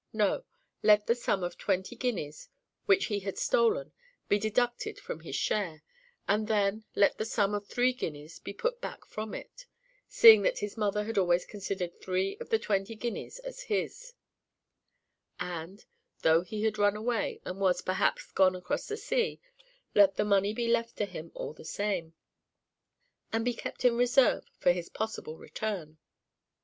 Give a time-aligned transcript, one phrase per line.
[0.13, 0.45] No;
[0.81, 2.49] let the sum of twenty guineas
[2.87, 3.91] which he had stolen
[4.27, 5.83] be deducted from his share,
[6.27, 9.67] and then let the sum of three guineas be put back from it,
[10.09, 14.13] seeing that his mother had always considered three of the twenty guineas as his;
[15.39, 15.85] and,
[16.23, 19.39] though he had run away, and was, perhaps, gone across the sea,
[19.93, 22.15] let the money be left to him all the same,
[23.31, 25.99] and be kept in reserve for his possible return.